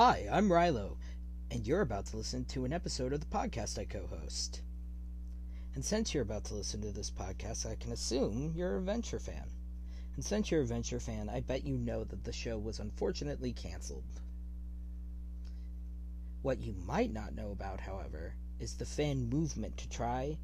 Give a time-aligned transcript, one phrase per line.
[0.00, 0.96] Hi, I'm Rilo,
[1.50, 4.62] and you're about to listen to an episode of the podcast I co host.
[5.74, 9.18] And since you're about to listen to this podcast, I can assume you're a Venture
[9.18, 9.50] fan.
[10.14, 13.52] And since you're a Venture fan, I bet you know that the show was unfortunately
[13.52, 14.04] canceled.
[16.42, 20.38] What you might not know about, however, is the fan movement to try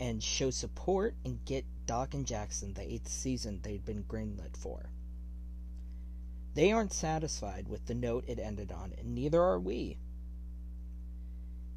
[0.00, 4.88] and show support and get Doc and Jackson the eighth season they'd been greenlit for.
[6.54, 9.98] They aren't satisfied with the note it ended on, and neither are we.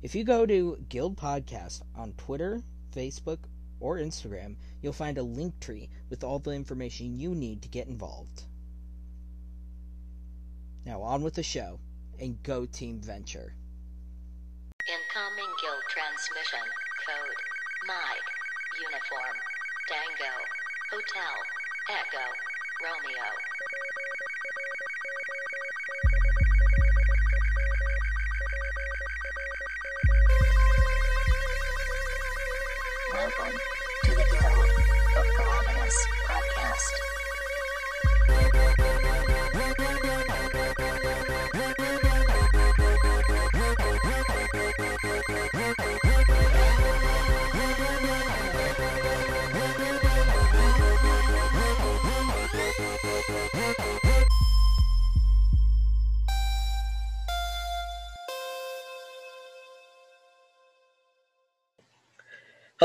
[0.04, 2.62] If you go to Guild Podcast on Twitter,
[2.95, 3.40] Facebook,
[3.80, 7.88] or Instagram, you'll find a link tree with all the information you need to get
[7.88, 8.44] involved.
[10.85, 11.80] Now, on with the show,
[12.20, 13.55] and go Team Venture.
[14.88, 16.63] Incoming guild transmission.
[17.05, 17.41] Code
[17.88, 18.30] Mike.
[18.80, 19.38] Uniform.
[19.90, 20.34] Dango.
[20.91, 21.35] Hotel.
[21.90, 22.26] Echo.
[22.84, 23.77] Romeo.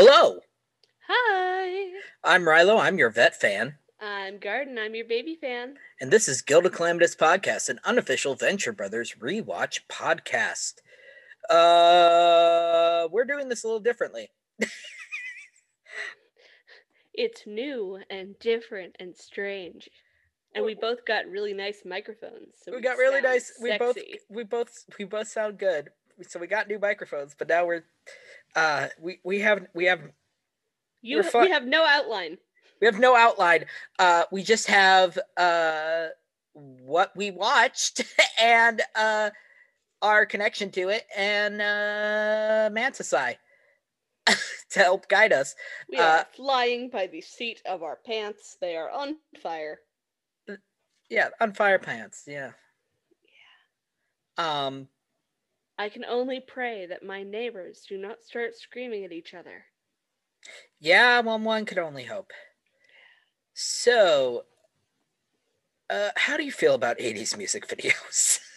[0.04, 0.40] Hello,
[1.06, 1.92] Hi,
[2.24, 2.80] I'm Rilo.
[2.80, 4.76] I'm your vet fan, I'm Garden.
[4.76, 5.76] I'm your baby fan.
[6.00, 10.80] and this is Guild of Calamitous Podcast, an unofficial Venture Brothers rewatch podcast.
[11.48, 14.30] Uh, we're doing this a little differently.
[17.14, 19.88] It's new and different and strange.
[20.52, 22.56] And we both got really nice microphones.
[22.60, 23.52] So we got really nice.
[23.62, 23.96] We both,
[24.28, 25.90] we both, we both sound good.
[26.22, 27.84] So we got new microphones, but now we're,
[28.54, 30.00] uh, we we have we have
[31.02, 32.38] You we're fu- we have no outline.
[32.80, 33.64] we have no outline.
[33.98, 36.08] Uh, we just have uh
[36.52, 38.02] what we watched
[38.40, 39.30] and uh
[40.02, 43.36] our connection to it and uh Mantisai
[44.70, 45.54] to help guide us.
[45.88, 48.56] We Uh, are flying by the seat of our pants.
[48.60, 49.78] They are on fire.
[51.08, 52.24] Yeah, on fire pants.
[52.26, 52.52] Yeah.
[54.38, 54.66] Yeah.
[54.66, 54.88] Um.
[55.82, 59.64] I can only pray that my neighbors do not start screaming at each other.
[60.78, 61.18] Yeah.
[61.18, 62.30] Well, one could only hope.
[63.52, 64.44] So,
[65.90, 68.38] uh, how do you feel about '80s music videos?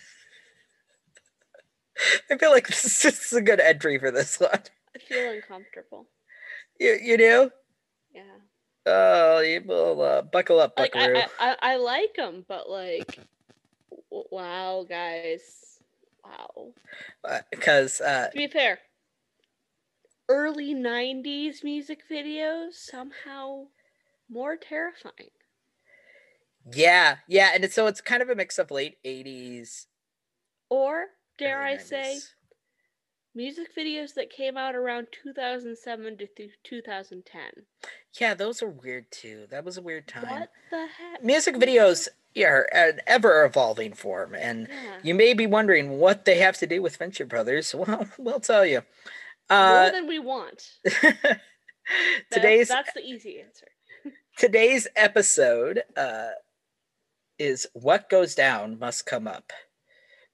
[2.30, 4.62] I feel like this is, a good entry for this one.
[4.96, 6.06] I feel uncomfortable.
[6.80, 7.50] You you do?
[8.14, 8.22] Yeah.
[8.86, 11.18] Oh, you will uh, buckle up, Like Buckaroo.
[11.18, 13.18] I, I, I, I like them, but like,
[14.12, 15.65] wow, guys,
[16.26, 16.74] wow.
[17.52, 18.80] Because uh, To be fair,
[20.30, 23.66] early 90s music videos somehow
[24.30, 25.30] more terrifying.
[26.74, 29.86] yeah, yeah, and it's, so it's kind of a mix of late '80s.
[30.70, 31.06] Or,
[31.38, 32.18] dare I say,
[33.36, 36.28] music videos that came out around 2007 to
[36.64, 37.42] 2010.
[38.20, 39.46] Yeah, those are weird too.
[39.52, 40.28] That was a weird time.
[40.28, 41.24] What the heck?
[41.24, 45.00] Music videos yeah, an ever evolving form, and Yeah.
[45.04, 47.74] you may be wondering what they have to do with Venture Brothers.
[47.76, 48.84] Well, we'll tell you.
[49.50, 50.70] Uh, More than we want.
[50.84, 51.40] That's-
[52.32, 53.68] today's that's the easy answer.
[54.38, 56.30] today's episode uh,
[57.38, 59.54] is "What Goes Down Must Come Up,"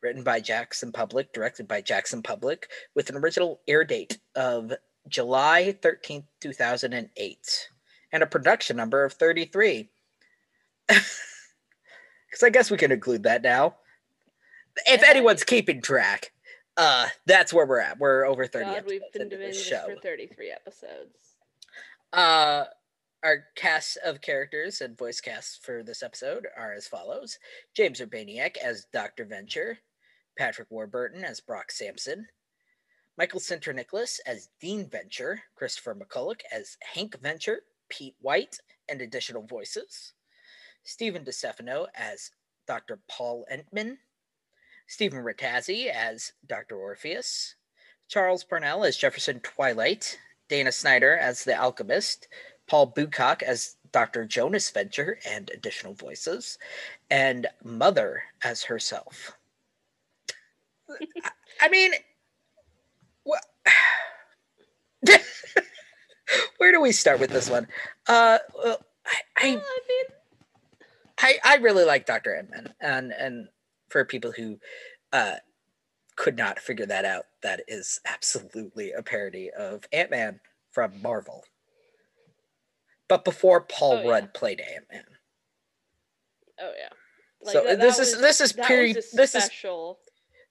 [0.01, 2.63] written by Jackson Publick, directed by Jackson Publick,
[2.95, 4.72] with an original air date of
[5.09, 7.67] July thirteenth, two thousand and eight,
[8.13, 9.90] and a production number of thirty-three.
[12.31, 13.75] Because I guess we can include that now.
[14.88, 16.31] If anyone's keeping track,
[16.78, 18.00] uh, that's where we're at.
[18.00, 18.66] We're over thirty.
[18.66, 19.86] God, we've been doing this show.
[19.94, 21.36] for 33 episodes.
[22.14, 22.64] Uh,
[23.24, 27.38] our cast of characters and voice casts for this episode are as follows
[27.75, 29.25] James Urbaniak as Dr.
[29.25, 29.78] Venture,
[30.38, 32.28] Patrick Warburton as Brock Sampson,
[33.17, 37.59] Michael Sinterniklaas as Dean Venture, Christopher McCulloch as Hank Venture,
[37.90, 38.58] Pete White,
[38.90, 40.14] and additional voices,
[40.83, 42.31] Stephen DeStefano as
[42.67, 42.99] Dr.
[43.09, 43.97] Paul Entman,
[44.87, 46.75] Steven Rattazzi as Dr.
[46.78, 47.55] Orpheus,
[48.07, 50.19] Charles Parnell as Jefferson Twilight,
[50.49, 52.28] Dana Snyder as the Alchemist,
[52.67, 54.25] Paul Boocock as Dr.
[54.25, 56.57] Jonas Venture and additional voices,
[57.09, 59.37] and Mother as herself.
[61.61, 61.91] I- mean,
[63.23, 63.43] what?
[66.57, 67.67] Where do we start with this one?
[68.07, 70.05] Uh, well, I, I Well, I mean,
[71.22, 72.35] I, I really like Dr.
[72.35, 73.47] Edmund and and
[73.90, 74.58] for people who
[75.14, 75.35] uh,
[76.16, 80.40] could not figure that out, that is absolutely a parody of Ant Man
[80.72, 81.44] from Marvel.
[83.08, 84.09] But before Paul Oh, yeah.
[84.09, 85.03] Rudd played Ant Man.
[86.62, 86.90] Oh yeah.
[87.52, 89.44] So, this is- this is pre, peri- was this is-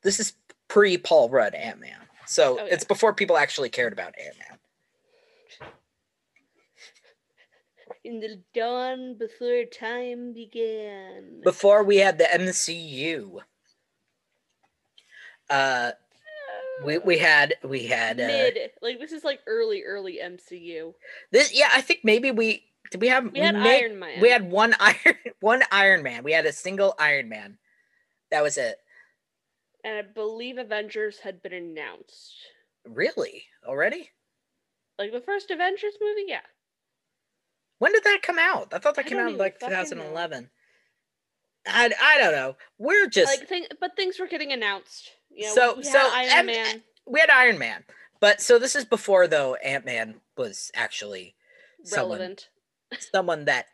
[0.02, 0.34] This is
[0.69, 2.06] pre Paul Rudd Ant Man.
[2.26, 4.58] So Oh, it's before people actually cared about Ant Man.
[8.02, 11.43] In the dawn before time began.
[11.44, 13.41] Before we had the MCU.
[15.49, 15.93] Uh
[16.85, 20.94] we, we had we had uh, mid like this is like early early MCU.
[21.31, 24.20] this yeah I think maybe we did we have We had Iron Man.
[24.20, 27.58] we had one Iron one Iron Man we had a single Iron Man
[28.31, 28.79] that was it
[29.85, 32.35] and I believe Avengers had been announced.
[32.87, 34.11] really already
[34.99, 36.41] Like the first Avengers movie, yeah.
[37.80, 39.82] When did that come out I thought that I came out in like fucking know.
[39.84, 40.48] 2011
[41.66, 45.10] I, I don't know we're just like thing, but things were getting announced.
[45.30, 47.84] You know, So- so, Iron M- Man we had Iron Man
[48.20, 51.34] but so this is before though Ant Man was actually
[51.84, 52.48] someone relevant.
[53.12, 53.66] someone that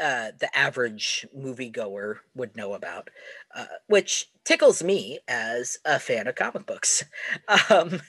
[0.00, 3.10] uh, the average moviegoer would know about,
[3.52, 7.02] uh, which tickles me as a fan of comic books.
[7.68, 8.00] Um,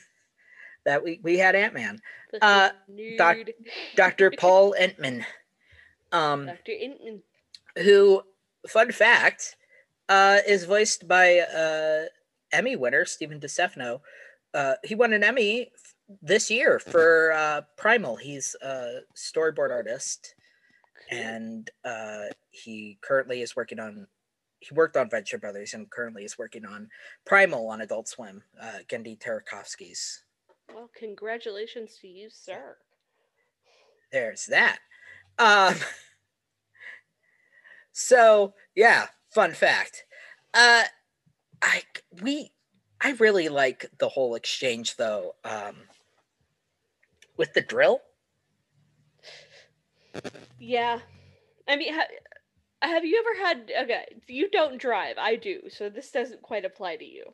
[0.85, 1.99] that we, we had Ant Man,
[2.43, 2.69] uh,
[3.17, 3.37] doc-
[3.95, 4.31] Dr.
[4.37, 5.25] Paul Entman,
[6.11, 6.71] um, Dr.
[6.71, 7.21] Inton.
[7.77, 8.23] who,
[8.67, 9.55] fun fact,
[10.09, 12.05] uh, is voiced by uh,
[12.51, 14.01] Emmy winner Stephen DeStefano.
[14.53, 18.15] Uh, he won an Emmy f- this year for uh, Primal.
[18.15, 20.33] He's a storyboard artist.
[21.11, 24.07] and uh, he currently is working on
[24.61, 26.89] he worked on venture brothers and currently is working on
[27.25, 30.23] primal on adult swim uh, Genndy Tartakovsky's
[30.73, 32.75] Well, congratulations to you, sir.
[34.11, 34.79] there's that
[35.39, 35.75] um
[37.91, 40.05] so yeah fun fact
[40.53, 40.83] uh
[41.61, 41.81] i
[42.21, 42.51] we
[43.01, 45.75] i really like the whole exchange though um
[47.37, 48.01] with the drill
[50.59, 50.99] Yeah.
[51.67, 52.07] I mean, ha-
[52.81, 53.71] have you ever had.
[53.83, 55.17] Okay, you don't drive.
[55.17, 55.61] I do.
[55.69, 57.25] So this doesn't quite apply to you.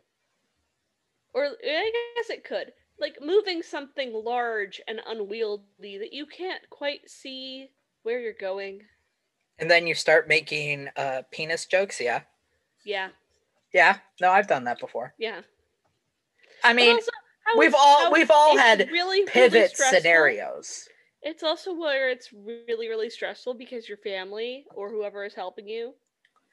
[1.34, 2.72] Or I guess it could.
[3.00, 7.69] Like moving something large and unwieldy that you can't quite see
[8.06, 8.81] where you're going.
[9.60, 12.22] and then you start making uh penis jokes yeah
[12.86, 13.10] Yeah.
[13.74, 15.42] yeah no i've done that before Yeah.
[16.63, 17.12] i mean also,
[17.57, 19.98] we've all- we've all had really, really pivot stressful.
[20.00, 20.88] scenarios
[21.22, 25.94] It's also where it's really, really stressful because your family or whoever is helping you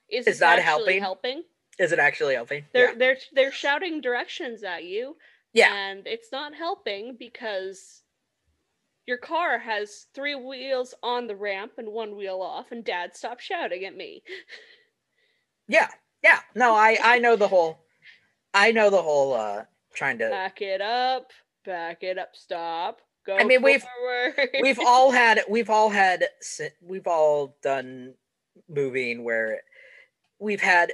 [0.09, 1.01] is, Is actually helping?
[1.03, 1.43] helping.
[1.79, 2.99] is it actually helping They're yeah.
[2.99, 5.17] they're they're shouting directions at you,
[5.53, 8.02] yeah and it's not helping because
[9.07, 13.43] your car has three wheels on the ramp and one wheel off, and Dad stopped
[13.43, 14.23] shouting at me.
[15.69, 15.89] yeah
[16.23, 17.79] yeah no i i know the whole
[18.55, 19.65] i know the whole uh
[19.95, 21.31] trying to Back it up,
[21.65, 23.01] back it up, stop.
[23.27, 23.85] Go I mean, we've-
[24.63, 26.25] we've all had we've all had
[26.81, 28.15] we've all done
[28.69, 29.63] moving where
[30.41, 30.93] we've had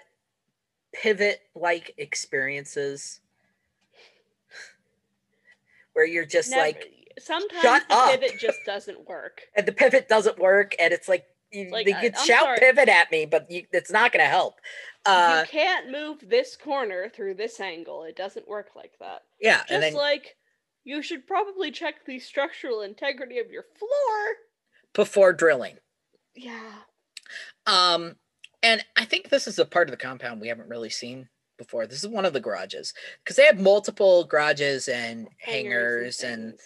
[0.92, 3.20] pivot like experiences
[5.94, 9.42] where you're just Never- like sometimes "Shut the up." pivot just doesn't work.
[9.56, 12.58] and the pivot doesn't work and it's like you, Like, I- could I'm shout sorry.
[12.58, 14.54] pivot at me but you, it's not going to help
[15.06, 18.04] uh you can't move this corner through this angle.
[18.04, 19.22] It doesn't work like that.
[19.40, 20.36] yeah Just and then like
[20.84, 24.34] you should probably check the structural integrity of your floor.
[24.94, 25.76] before drilling
[26.34, 26.72] Yeah.
[27.66, 28.16] Um,
[28.62, 31.86] and I think this is a part of the compound we haven't really seen before.
[31.86, 36.62] This is one of the garages because they have multiple garages and hangars and things.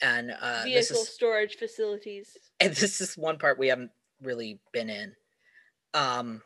[0.00, 2.36] And uh, this vehicle is storage facilities.
[2.60, 3.90] and this is one part we haven't
[4.22, 5.14] really been in.
[5.94, 6.42] Um,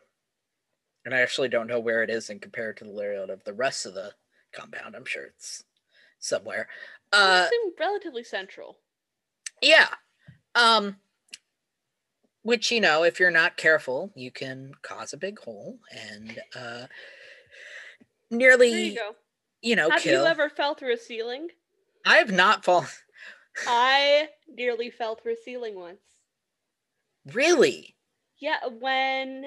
[1.05, 3.53] and I actually don't know where it is in compared to the layout of the
[3.55, 4.13] rest of the
[4.53, 4.95] compound.
[4.95, 5.65] I'm sure it's
[6.19, 6.69] somewhere.
[7.13, 8.79] Uh, relatively central.
[9.63, 9.89] yeah.
[10.55, 10.97] Um,
[12.43, 16.87] which you know, if you're not careful, you can cause a big hole and uh,
[18.31, 19.15] nearly There you go.
[19.63, 20.23] you know, Have kill.
[20.23, 21.49] you ever fell through a ceiling?
[22.07, 22.89] I have not fallen.
[23.67, 26.01] I nearly fell through a ceiling once.
[27.33, 27.97] Really?
[28.39, 29.47] Yeah, when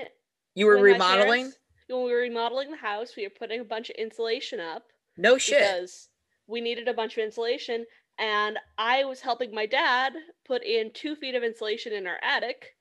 [0.55, 1.27] You were when remodeling?
[1.41, 4.87] parents- when we were remodeling the house, we were putting a bunch of insulation up
[5.17, 5.59] No shit.
[5.59, 6.09] because
[6.47, 7.85] we needed a bunch of insulation,
[8.17, 10.13] and I was helping my dad
[10.45, 12.75] put in two feet of insulation in our attic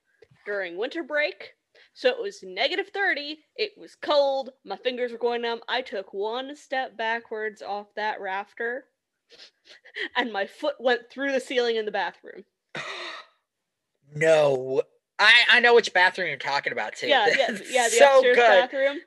[0.47, 1.55] during winter break.
[1.95, 3.45] So it was negative 30.
[3.57, 4.51] It was cold.
[4.65, 5.62] My fingers were going numb.
[5.69, 8.89] I took one step backwards off that rafter,
[10.17, 12.45] and my foot went through the ceiling in the bathroom.
[14.15, 14.83] no.
[15.19, 17.09] I I know which bathroom you're talking about too.
[17.09, 17.89] Yeah, yeah, yeah.
[17.89, 18.47] The so upstairs good.
[18.47, 18.99] bathroom.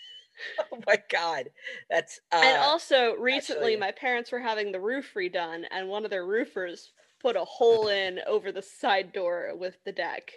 [0.72, 1.50] oh my god,
[1.88, 6.04] that's uh, and also recently actually- my parents were having the roof redone and one
[6.04, 10.32] of their roofers put a hole in over the side door with the deck.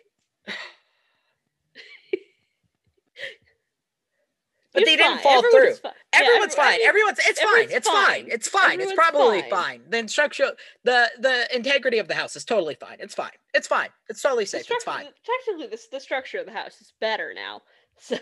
[4.76, 5.24] But It's they didn't fine.
[5.24, 5.90] fall Everyone's through.
[5.90, 6.78] fi- yeah, Everyone's every- fine.
[6.80, 7.68] mean, Everyone's it's fine.
[7.72, 8.06] It's fine.
[8.06, 8.28] fine.
[8.30, 8.82] It's fine.
[8.82, 9.50] It's probably fine.
[9.50, 9.82] fine.
[9.90, 10.52] The instruction,
[10.84, 12.98] the the integrity of the house is totally fine.
[13.00, 13.32] It's fine.
[13.56, 13.90] It's fine.
[14.10, 14.70] It's totally safe.
[14.70, 15.08] It's fine.
[15.26, 17.62] Technically, this the structure of the house is better now,
[18.00, 18.18] so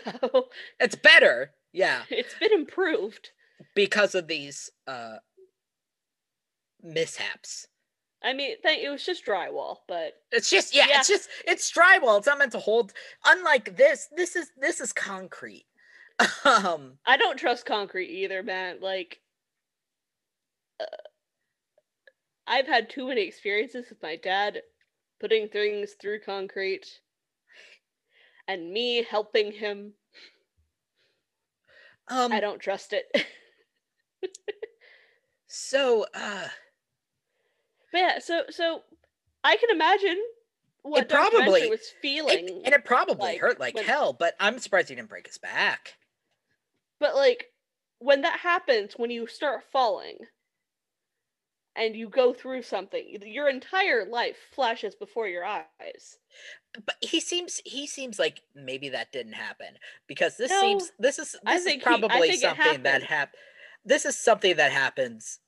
[0.80, 1.52] It's better.
[1.72, 3.30] Yeah, it's been improved.
[3.74, 5.16] because of these uh
[6.82, 7.66] mishaps.
[8.22, 10.98] I mean, thank, it was just drywall, but It's just yeah, Yeah.
[10.98, 12.18] it's just it's drywall.
[12.18, 12.92] It's not meant to hold.
[13.26, 15.66] Unlike this, this is this is concrete.
[16.44, 18.76] Um, I don't trust concrete either, man.
[18.80, 19.20] Like,
[20.80, 20.84] uh,
[22.46, 24.60] I've had too many experiences with my dad
[25.20, 26.86] putting things through concrete
[28.46, 29.92] and me helping him.
[32.08, 33.06] um I don't trust it.
[35.46, 36.48] so uh
[37.92, 38.82] but yeah, so so
[39.42, 40.18] I can imagine
[40.82, 41.30] what It Dr.
[41.38, 44.90] Probably- was it- feeling, and it probably like, hurt like when- hell, but I'm surprised
[44.90, 45.94] he didn't break his back.
[47.00, 47.46] But like
[47.98, 50.18] when that happens, when you start falling
[51.76, 56.18] and you go through something, your entire life flashes before your eyes.
[56.86, 61.18] But he seems he seems like maybe that didn't happen because this No, seems this
[61.18, 63.04] is I this is he- probably think something that happened.
[63.04, 63.34] hap
[63.84, 65.40] this is something that happens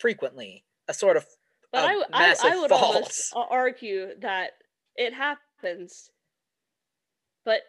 [0.00, 0.64] frequently.
[0.88, 1.26] A sort of
[1.72, 3.30] But I, I, I would falls.
[3.32, 4.52] almost argue that
[4.96, 6.10] it happens,
[7.44, 7.60] but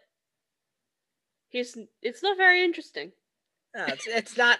[1.54, 3.14] he's it's not very interesting.
[3.74, 4.60] No, it's it's not.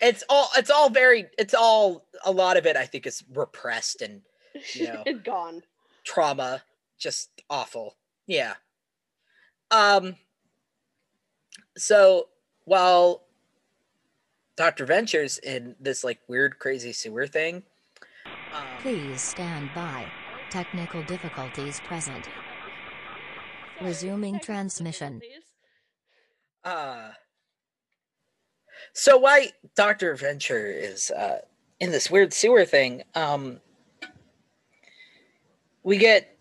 [0.00, 0.48] It's all.
[0.56, 1.26] It's all very.
[1.38, 2.06] It's all.
[2.24, 4.22] A lot of it, I think, is repressed and
[4.74, 5.02] Yeah.
[5.24, 5.62] Gone.
[6.04, 6.62] trauma.
[6.98, 7.96] Just awful.
[8.26, 8.54] Yeah.
[9.70, 10.16] Um.
[11.76, 12.28] So
[12.64, 13.24] while
[14.56, 17.62] Doctor Ventures in this like weird, crazy sewer thing.
[18.54, 20.06] Um, Please stand by.
[20.50, 22.28] Technical difficulties present.
[23.80, 25.20] Resuming technical transmission.
[26.64, 27.10] Uh.
[28.92, 31.40] So why Doctor Venture is uh
[31.80, 33.02] in this weird sewer thing?
[33.14, 33.60] Um.
[35.82, 36.36] We get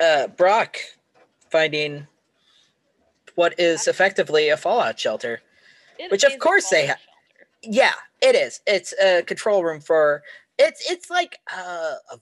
[0.00, 0.78] uh Brock
[1.50, 2.06] finding
[3.36, 5.40] what is effectively a fallout shelter.
[5.98, 6.98] It Which of course they have.
[7.62, 8.60] Yeah, it is.
[8.66, 10.22] It's a control room for
[10.58, 12.18] it's it's like uh, a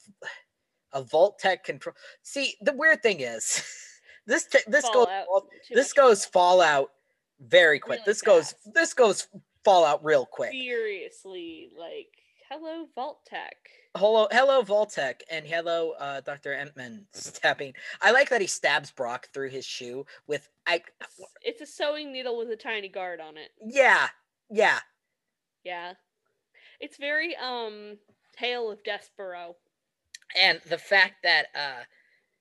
[0.92, 1.94] a Vault-Tec control.
[2.22, 3.62] See, the weird thing is
[4.26, 6.90] this te- this goes Fallout, fall- too this goes fallout
[7.40, 7.98] very quick.
[8.00, 9.28] Really this goes this goes
[9.64, 10.52] fallout real quick.
[10.52, 12.08] Seriously, like
[12.50, 13.56] hello Vault-Tec.
[13.96, 17.74] Hello, hello, Vault-Tec, and hello, uh, Doctor Entman stabbing.
[18.02, 20.82] I like that he stabs Brock through his shoe with I.
[21.42, 23.50] It's a sewing needle with a tiny guard on it.
[23.64, 24.08] Yeah,
[24.50, 24.80] yeah,
[25.64, 25.92] Yeah.
[26.80, 27.96] It's very um
[28.36, 29.54] Tale of Despereaux.
[30.36, 31.82] and the fact that uh,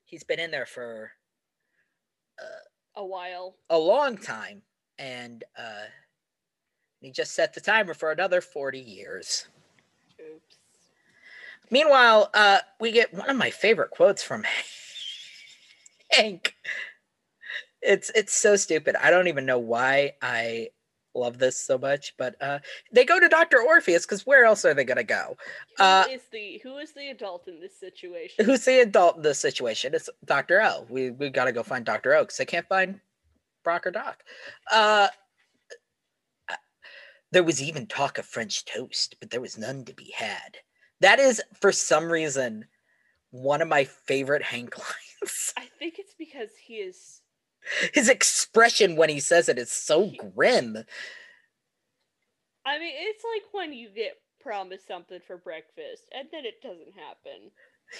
[0.05, 1.11] he's been in there for
[2.95, 3.55] A while.
[3.69, 4.61] a long time,
[4.99, 5.85] and uh,
[6.99, 9.47] he just set the timer for another forty years.
[10.19, 10.57] Oops.
[11.71, 14.45] Meanwhile, uh, we get one of my favorite quotes from
[16.11, 16.55] Hank.
[17.81, 18.95] It's it's so stupid.
[18.95, 20.69] I don't even know why I
[21.15, 22.59] love this so much, but uh,
[22.91, 25.37] they go to Doctor Orpheus because where else are they gonna go?
[25.77, 28.45] Who Uh, is the who is the adult in this situation?
[28.45, 29.93] Who's the adult in this situation?
[29.93, 30.85] It's Doctor O.
[30.89, 32.99] We we gotta go find Doctor O because they can't find
[33.63, 34.23] Brock or Doc.
[34.71, 35.07] Uh,
[36.49, 36.55] uh,
[37.31, 40.57] there was even talk of French toast, but there was none to be had.
[40.99, 42.65] That is, for some reason,
[43.31, 44.77] one of my favorite Hank
[45.23, 45.53] lines.
[45.57, 47.21] I think it's because he is
[47.93, 50.77] His expression when he says it is so grim.
[52.65, 56.93] I mean, it's like when you get promised something for breakfast and then it doesn't
[56.95, 57.51] happen.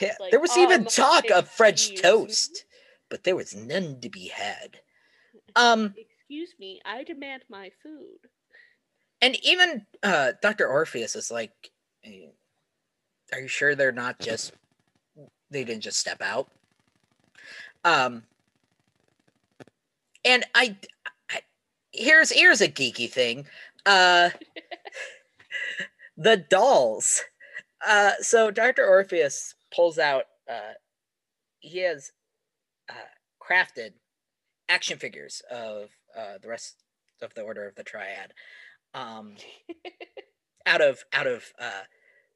[0.02, 1.98] Yeah, like, there was even um, talk of French me?
[1.98, 2.66] toast,
[3.10, 4.80] but there was none to be had.
[5.56, 8.30] Um, Excuse me, I demand my food.
[9.22, 11.52] and even uh dr orpheus is like
[13.32, 14.54] are you sure they're not just
[15.50, 16.50] they didn't just step out
[17.86, 18.24] um
[20.26, 20.76] and i,
[21.32, 21.40] I
[21.92, 23.46] here's here's a geeky thing
[23.86, 24.30] uh
[26.18, 27.22] the dolls
[27.86, 30.74] uh so dr orpheus pulls out uh
[31.60, 32.12] he has
[32.90, 32.94] uh
[33.42, 33.92] crafted
[34.70, 36.76] action figures of uh the rest
[37.22, 38.34] of the order of the triad
[38.94, 39.36] um
[40.66, 41.84] out of out of uh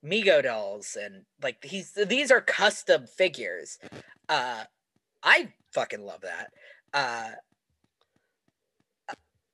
[0.06, 3.80] Mego dolls and like he's these are custom figures.
[4.30, 4.64] Uh
[5.24, 6.52] I fucking love that.
[6.94, 7.32] Uh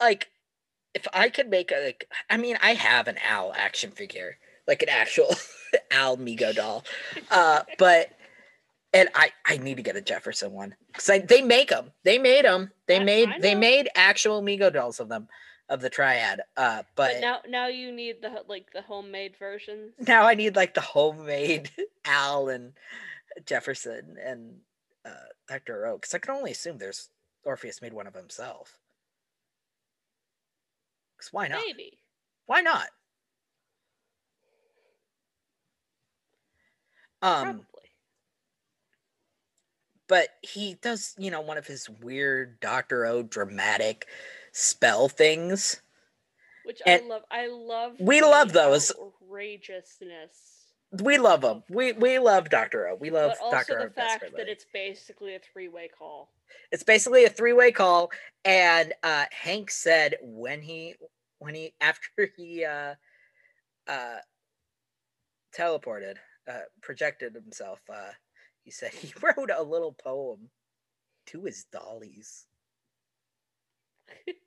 [0.03, 0.29] like
[0.93, 4.81] if I could make a like I mean I have an owl action figure, like
[4.81, 5.35] an actual
[5.91, 6.83] owl Mego doll.
[7.31, 8.09] Uh but
[8.93, 11.91] and I I need to get a Jefferson one cuz they make them.
[12.03, 12.71] They made them.
[12.87, 15.27] They I- made I they made actual Mego dolls of them
[15.69, 16.41] of the triad.
[16.57, 19.93] Uh but, But now now you need the like the homemade versions.
[19.99, 21.71] now I need like the homemade
[22.05, 22.73] Al and
[23.45, 24.59] Jefferson and
[25.05, 25.09] uh,
[25.47, 25.85] Dr.
[25.87, 27.09] O because I can only assume there's
[27.43, 28.77] Orpheus made one of himself.
[31.23, 31.61] Because why not?
[31.65, 31.97] Maybe.
[32.47, 32.87] Why not?
[37.21, 37.63] Um, Probably.
[40.09, 44.07] but he does, you know, one of his weird Doctor O dramatic
[44.51, 45.81] spell things.
[46.65, 47.21] Which and I love.
[47.31, 47.95] I love.
[47.99, 48.91] we love those.
[48.91, 50.52] outrageousness.
[51.01, 51.63] We love him.
[51.69, 52.95] We we love Doctor O.
[52.95, 53.87] We love But also Doctor O.
[53.87, 56.29] the fact that it's basically a three-way call.
[56.71, 58.11] it's basically a three-way call
[58.45, 60.95] and uh hank said when he
[61.39, 62.93] when he after he uh
[63.87, 64.17] uh
[65.55, 66.15] teleported
[66.47, 68.11] uh projected himself uh
[68.63, 70.49] he said he wrote a little poem
[71.27, 72.45] to his dollies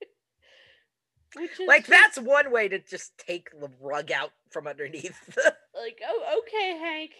[1.66, 5.18] like that's one way to just take the rug out from underneath
[5.74, 7.10] like oh okay Hank.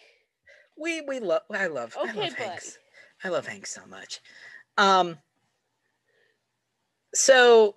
[0.79, 2.43] we we love i love i Okay, love buddy.
[2.51, 2.79] hanks
[3.25, 4.21] i love hanks so much
[4.79, 5.17] um
[7.15, 7.77] so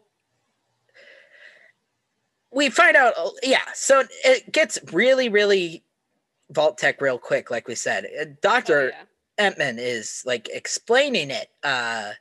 [2.52, 5.84] we find out oh, yeah so it gets really really
[6.52, 8.92] Vault-Tec real quick like we said Uh, Oh, dr
[9.38, 9.50] yeah.
[9.50, 12.12] entman is like explaining it uh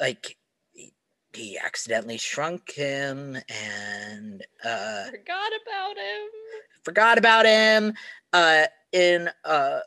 [0.00, 0.36] like
[1.36, 6.28] he- accidentally shrunk him and uh Forgot about him.
[6.84, 7.94] forgot about him
[8.32, 9.80] uh in uh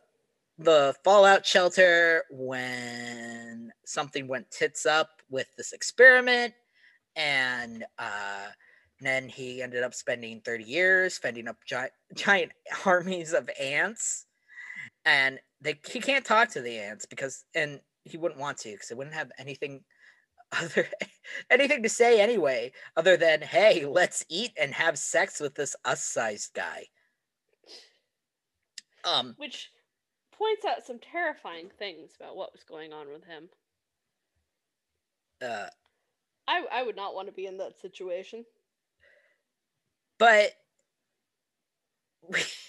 [0.59, 6.53] the fallout shelter when something went tits up with this experiment
[7.15, 8.47] and uh
[8.99, 12.51] then he ended up spending 30 years fending up giant, giant
[12.85, 14.25] armies of ants
[15.05, 18.87] and they he can't talk to the ants because and he wouldn't want to because
[18.87, 19.83] they wouldn't have anything
[20.51, 20.87] other
[21.49, 26.03] anything to say anyway other than hey let's eat and have sex with this us
[26.03, 26.87] sized guy
[29.03, 29.71] um Which
[30.31, 33.49] points out some terrifying things about what was going on with him.
[35.41, 35.67] uh
[36.47, 38.45] I I would not want to be in that situation.
[40.19, 40.53] but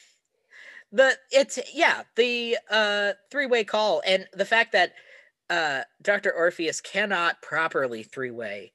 [0.93, 4.93] the it's yeah the uh three-way call and the fact that
[5.51, 8.73] uh dr orpheus cannot properly three-way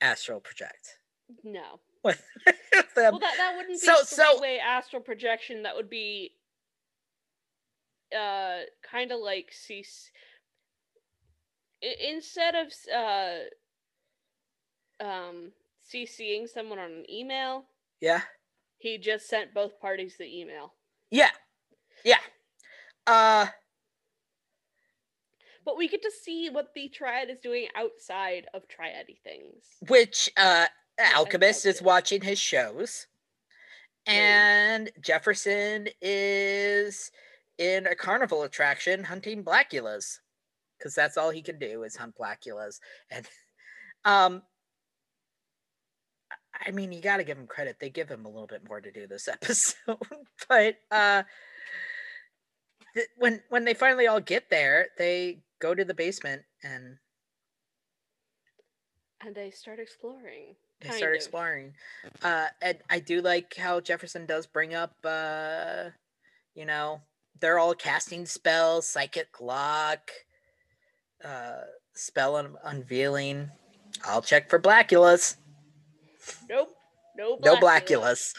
[0.00, 0.98] astral project
[1.44, 1.80] No.
[2.04, 2.14] Well,
[3.18, 5.62] that that wouldn't be so- so- three-way astral projection.
[5.64, 6.32] That would be
[8.16, 8.60] uh
[8.90, 9.84] kind of like see
[11.82, 13.38] instead of uh
[15.04, 15.52] um
[15.92, 17.64] CCing someone on an email,
[18.00, 18.22] yeah
[18.78, 20.74] he just sent both parties the email.
[21.10, 21.30] yeah
[22.04, 22.18] yeah
[23.06, 23.46] uh
[25.64, 29.64] But we get to see what the triad is doing outside of triady things.
[29.88, 30.66] which uh
[31.14, 33.06] alchemist is watching his shows.
[34.06, 37.10] And jefferson is
[37.58, 40.18] in a carnival attraction hunting blackulas
[40.78, 43.26] because that's all he can do is hunt blackulas and
[44.04, 44.42] um
[46.54, 47.76] I- i mean you got to give him credit.
[47.78, 49.98] They give him a little bit more to do this episode.
[50.48, 51.22] But uh
[52.94, 56.96] th- when when they finally all get there they go to the basement and
[59.20, 60.56] And they start exploring.
[60.80, 61.16] they start of.
[61.16, 61.74] exploring.
[62.22, 65.90] Uh, and I do like how Jefferson does bring up, uh,
[66.54, 67.02] you know,
[67.38, 70.10] they're all casting spells, psychic lock,
[71.24, 71.62] uh,
[71.94, 73.50] spell un- unveiling.
[74.04, 75.36] I'll check for Blackulas.
[76.48, 76.70] Nope.
[77.16, 77.60] No No Blackula.
[77.60, 78.34] Blackulas.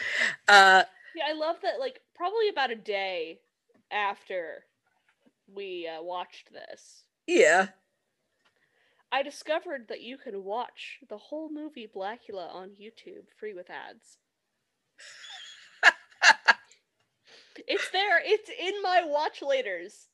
[0.47, 0.83] Uh,
[1.15, 1.79] Yeah, I love that.
[1.79, 3.39] Like, probably about a day
[3.91, 4.63] after
[5.53, 7.69] we uh, watched this, yeah.
[9.11, 14.17] I discovered that you can watch the whole movie Blackula on YouTube free with ads.
[17.67, 18.21] It's there.
[18.23, 20.07] It's in my watch laters,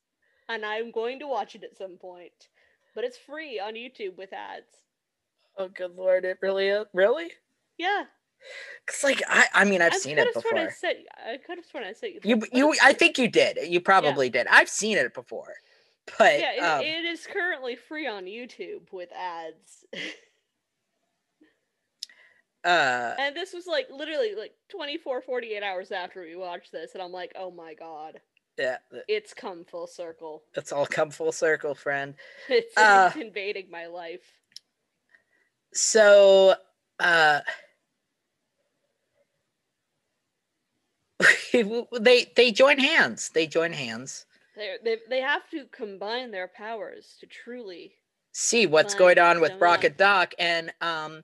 [0.49, 2.49] and I'm going to watch it at some point.
[2.95, 4.71] But it's free on YouTube with ads.
[5.57, 6.25] oh, good lord!
[6.25, 6.87] It really is.
[6.93, 7.31] Really?
[7.77, 8.05] Yeah,
[8.87, 10.71] Cause like I, I mean, I've I seen it sworn I before.
[10.71, 13.57] said I could have sworn I said You, but you, I think you did.
[13.67, 14.47] You probably did.
[14.47, 15.53] I've seen it before,
[16.17, 19.85] but Yeah, it, um, it is currently free on YouTube with ads.
[22.63, 27.01] uh, And this was like literally like 24, 48 hours after we watched this, and
[27.01, 28.19] I'm like, oh my god,
[28.57, 30.43] yeah, it's come full circle.
[30.55, 32.15] it's all come full circle, friend.
[32.49, 34.21] It's, Uh, it's invading my life.
[35.73, 36.55] so
[36.99, 37.41] uh
[41.99, 43.29] they they join hands.
[43.29, 44.25] They join hands.
[44.57, 47.93] They they they have to combine their powers to truly.
[48.33, 51.23] See what's going on with and Doc, and um,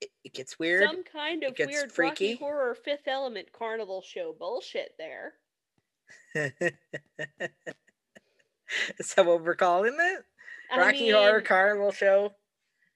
[0.00, 0.84] it, it gets weird.
[0.88, 2.34] Some kind of weird freaky.
[2.34, 5.32] Rocky Horror Fifth Element carnival show bullshit there.
[8.98, 10.24] Is that what we're calling it?
[10.76, 12.34] Rocky Horror Carnival Show.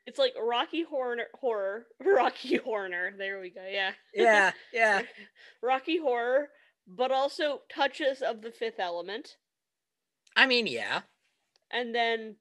[0.06, 3.12] It's like Rocky Horror Horror Rocky Horror.
[3.16, 3.64] There we go.
[3.68, 3.92] Yeah.
[4.14, 5.02] Yeah, yeah.
[5.62, 6.48] Rocky Horror,
[6.86, 9.36] but also touches of the Fifth Element,
[10.36, 11.02] I mean, yeah.
[11.70, 12.36] and then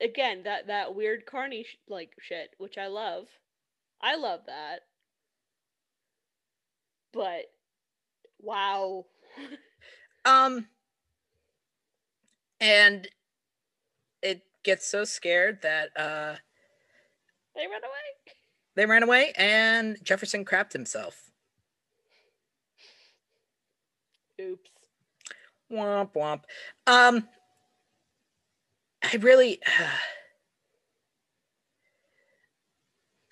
[0.00, 3.26] again that that weird carny sh- like shit, which I love.
[4.00, 4.80] I love that.
[7.12, 7.46] But
[8.40, 9.06] wow.
[10.26, 10.68] Um,
[12.58, 13.08] and
[14.22, 16.36] it gets so scared that uh
[17.54, 18.34] they run away.
[18.74, 21.30] they ran away, and Jefferson crapped himself.
[24.44, 24.70] Oops.
[25.72, 26.42] Womp womp.
[26.86, 27.26] Um,
[29.02, 29.60] I really,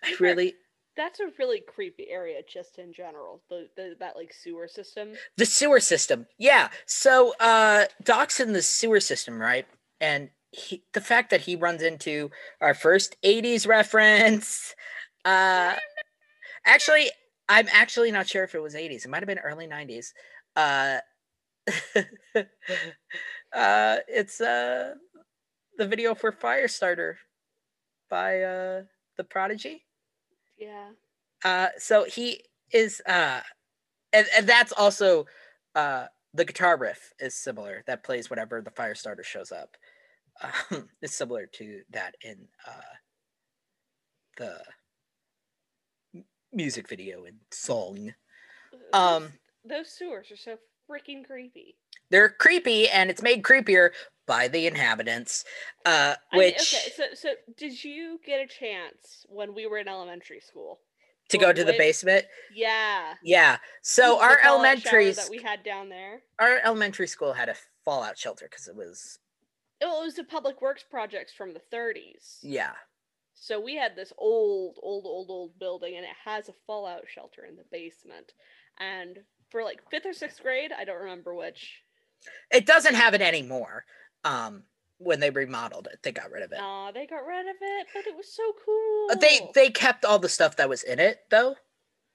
[0.05, 0.55] I really,
[0.97, 3.43] That's a really creepy area just in general.
[3.49, 5.13] The, the that like sewer system.
[5.37, 6.27] the sewer system.
[6.39, 6.69] Yeah.
[6.87, 9.67] So, uh, Doc's in the sewer system, right?
[10.01, 14.75] And he, the fact that he runs into our first '80s reference.
[15.25, 15.75] Uh,
[16.67, 17.09] actually,
[17.49, 19.05] I'm actually not sure if it was '80s.
[19.05, 20.13] It might have been early '90s.
[20.57, 20.99] Uh,
[22.37, 24.95] uh, it's uh
[25.79, 27.15] the video for Firestarter
[28.11, 28.83] by uh
[29.17, 29.85] the Prodigy.
[30.59, 30.91] Yeah.
[31.45, 33.41] Uh, so he is, uh,
[34.13, 35.27] and, and that's also
[35.75, 37.83] uh, the guitar riff is similar.
[37.87, 39.77] That plays whenever the fire starter shows up.
[40.43, 42.95] Um, it's similar to that in uh,
[44.37, 48.15] the music video and song.
[48.93, 49.33] Um,
[49.65, 50.57] those sewers are so
[50.91, 51.77] freaking creepy.
[52.11, 53.91] they're creepy, and it's made creepier
[54.27, 55.45] by the inhabitants.
[55.85, 59.79] Uh, I mean, which okay, so so did you get a chance when we were
[59.79, 60.81] in elementary school?
[61.29, 62.27] to go to the basement.
[62.55, 63.15] Yeah.
[63.23, 63.57] Yeah.
[63.81, 66.21] So our elementary that we had down there.
[66.39, 67.55] our elementary school had a
[67.87, 69.19] fallout shelter because it was
[69.81, 72.39] it was the public works projects from the 30s.
[72.43, 72.73] yeah
[73.35, 77.47] So we had this old, old, old, old building, and it has a fallout shelter
[77.49, 78.33] in the basement.
[78.79, 79.21] And
[79.53, 81.83] for like fifth or sixth grade, I don't remember which.
[82.51, 83.85] it doesn't have it anymore
[84.25, 84.63] um
[84.99, 87.87] when they remodeled it they got rid of it Aw, they got rid of it,
[87.93, 89.09] but it was so cool.
[89.21, 91.57] They they kept all the stuff that was in it though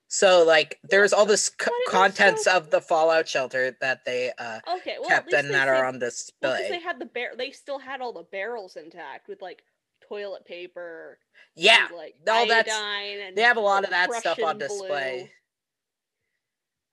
[0.08, 3.76] so like there's all this co- but it was so contents of the fallout shelter
[3.82, 7.06] that they uh okay, well, kept and that are on well, display they had the
[7.08, 7.32] bar.
[7.38, 9.64] They still had all the barrels intact with like
[10.08, 11.20] toilet paper.
[11.58, 14.58] yeah and, like all that's- and they have a lot of that stuff on Prussian
[14.60, 15.32] blue, display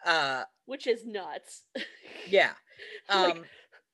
[0.04, 1.62] uh which is nuts.
[2.28, 2.52] yeah
[3.08, 3.44] Like, um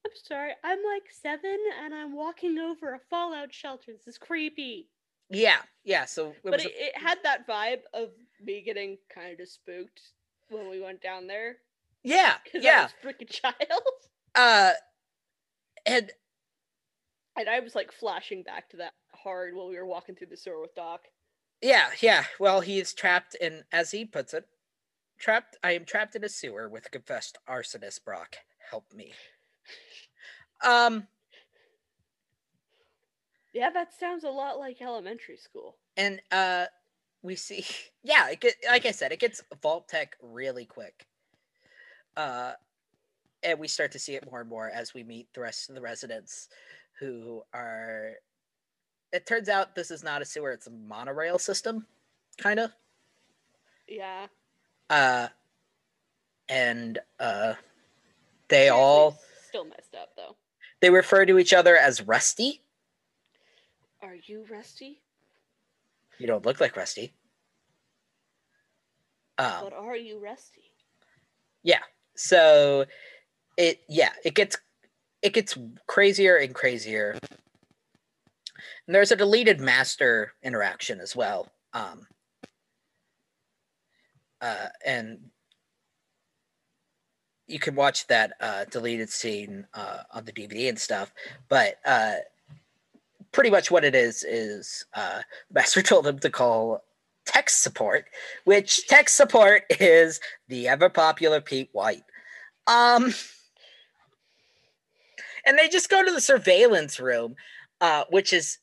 [0.07, 3.93] I'm sorry, I'm like seven and I'm walking over a fallout shelter.
[3.93, 4.89] This is creepy.
[5.29, 8.11] yeah yeah so it but it, a- it had that vibe of
[8.43, 10.01] me getting kind of spooked
[10.49, 11.57] when we went down there.
[12.03, 12.35] Yeah.
[12.55, 13.83] yeah I was freaking child.
[14.35, 14.73] uh
[15.87, 16.11] and
[17.37, 20.37] And I was like flashing back to that hard while we were walking through the
[20.37, 21.03] sewer with Doc.
[21.63, 22.25] Yeah, yeah.
[22.39, 24.47] Well, he is trapped in, as he puts it,
[25.21, 25.57] trapped.
[25.63, 28.05] I am trapped in a sewer with a confessed arsonist.
[28.05, 28.37] Brock,
[28.71, 29.13] help me.
[30.65, 31.07] Um,
[33.53, 35.77] Yeah, that sounds a lot like elementary school.
[35.97, 36.67] and uh,
[37.23, 37.65] we see,
[38.03, 41.07] yeah, it get, like I said, it gets Vault-Tec really quick.
[42.17, 42.53] Uh,
[43.43, 45.75] and we start to see it more and more as we meet the rest of
[45.75, 46.49] the residents,
[46.99, 48.13] who are.
[49.13, 51.87] It turns out this is not a sewer; it's a monorail system,
[52.37, 52.73] kind of.
[53.89, 54.27] Yeah.
[54.91, 55.29] Uh
[56.49, 57.55] and uh
[58.49, 60.37] they Seriously, all still messed up though.
[60.81, 62.61] they refer to each other as rusty
[64.03, 65.01] Are you rusty?
[66.19, 67.15] you don't look like rusty
[69.39, 70.61] um but are you rusty?
[71.63, 71.81] Yeah.
[72.17, 72.85] So
[73.57, 74.57] it yeah it gets
[75.23, 77.17] it gets crazier and crazier
[78.87, 82.07] and there's a deleted master interaction as well um
[84.41, 85.19] uh and
[87.47, 91.13] you can watch that uh deleted scene uh on the dvd and stuff
[91.49, 92.15] but uh
[93.33, 95.21] pretty much what it is is uh
[95.53, 96.83] master told him to call
[97.27, 98.07] tech support
[98.45, 102.03] which tech support is the ever popular pete white.
[102.67, 103.13] Um
[105.47, 107.35] and they just go to the surveillance room
[107.81, 108.59] uh which is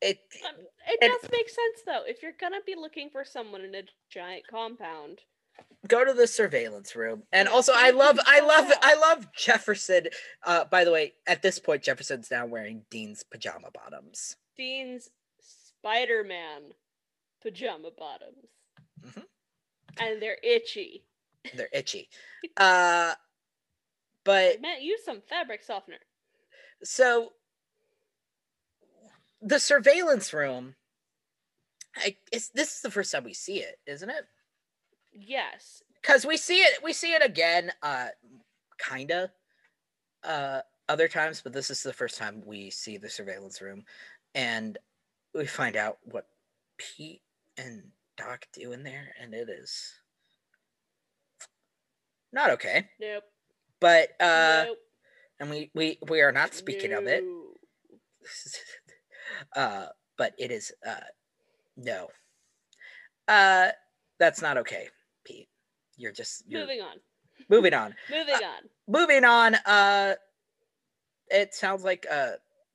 [0.00, 0.54] it Um,
[0.90, 2.04] it And- does make sense though.
[2.06, 5.20] If you're gonna be looking for someone in a giant compound,
[5.88, 10.06] go to the surveillance room and also i love i love i love jefferson
[10.44, 16.62] uh by the way at this point jefferson's now wearing dean's pajama bottoms Dean's Spider-Man
[17.42, 18.46] pajama bottoms,
[19.02, 19.24] Mhm.
[19.98, 21.04] and they're itchy.
[21.54, 22.08] they're itchy
[22.56, 23.14] uh
[24.24, 25.98] but Man, use some fabric softener.
[26.84, 27.32] so
[29.42, 30.74] the surveillance room
[31.96, 34.24] I, it's, this is the first time we see it isn't it?
[35.12, 38.08] Yes, because we see it we see it again uh
[38.78, 39.30] kinda
[40.24, 43.84] uh other times but this is the first time we see the surveillance room
[44.34, 44.78] and
[45.34, 46.26] we find out what
[46.78, 47.22] pete
[47.58, 47.82] and
[48.16, 49.92] doc do in there and it is
[52.32, 52.88] not okay.
[53.00, 53.24] Nope.
[53.80, 54.78] but uh nope.
[55.40, 57.24] and we we we are not speaking of it.
[59.54, 59.86] Uh
[60.18, 61.06] but it is uh
[61.82, 62.08] no
[63.28, 63.68] uh
[64.18, 64.88] that's not okay
[65.24, 65.48] pete
[65.96, 66.96] you're just you're Moving on.
[67.48, 68.62] moving on Moving on.
[68.86, 70.14] moving on uh
[71.28, 72.32] it sounds like uh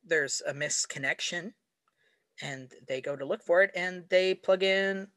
[0.08, 1.54] there's a misconnection
[2.42, 5.08] and they go to look for it and they plug in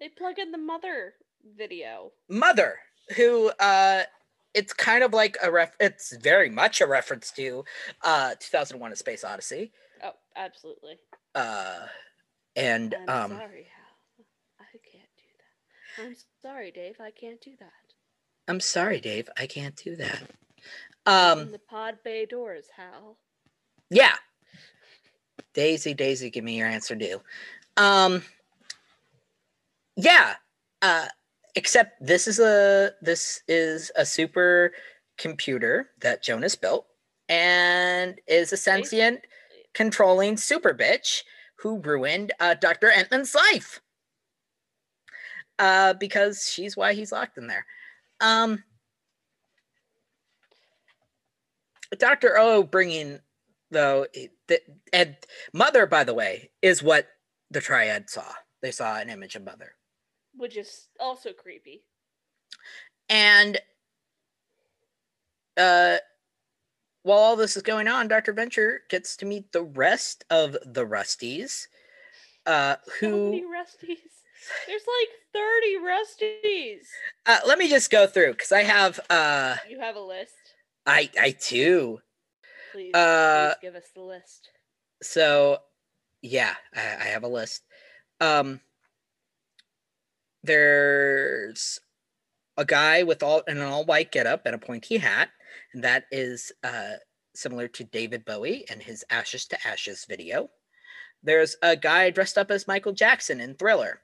[0.00, 1.14] They plug in the mother
[1.56, 2.12] video.
[2.28, 2.76] mother
[3.16, 4.02] who uh
[4.54, 7.64] it's kind of like a ref it's very much a reference to
[8.02, 9.72] uh 2001 a space odyssey
[10.04, 10.96] Oh, absolutely.
[11.34, 11.86] uh
[12.56, 14.26] and I'm um sorry, Hal.
[14.60, 16.02] I can't do that.
[16.04, 16.96] I'm sorry, Dave.
[17.00, 17.72] I can't do that.
[18.48, 20.22] i'm sorry dave i can't do that
[21.06, 23.16] Open um the pod bay doors, Hal.
[23.90, 24.14] yeah
[25.54, 27.20] daisy daisy give me your answer due
[27.76, 28.22] um
[29.96, 30.34] yeah
[30.82, 31.06] uh
[31.54, 34.72] except this is a this is a super
[35.18, 36.86] computer that jonas built
[37.28, 39.20] and is a sentient
[39.74, 41.22] controlling super bitch
[41.62, 43.80] who ruined uh, dr entman's life.
[45.58, 47.64] Uh because she's why he's locked in there.
[48.20, 48.64] Um
[51.98, 53.20] dr o bringing
[53.70, 55.16] though it- th- and
[55.52, 57.08] mother by the way is what
[57.50, 58.32] the triad saw.
[58.62, 59.74] They saw an image of mother.
[60.34, 61.84] Which is also creepy.
[63.08, 63.60] and
[65.58, 65.98] uh
[67.04, 70.84] while all this is going on dr venture gets to meet the rest of the
[70.86, 71.66] rusties
[72.46, 73.98] uh So many who rusties.
[74.66, 76.86] There's like 30 rusties.
[77.26, 80.34] uh let me just go through because i have uh You have a list?
[80.86, 82.00] i i too
[82.72, 84.48] Please, Uh, please give us the list.
[85.02, 85.58] so
[86.22, 87.62] yeah I, I have a list
[88.20, 88.60] um
[90.44, 91.78] there's
[92.56, 95.28] a guy with all in an all white getup and a pointy hat
[95.72, 96.94] and that is uh
[97.34, 100.50] similar to david bowie and his ashes to ashes video
[101.22, 104.00] there's a guy dressed up as michael jackson in thriller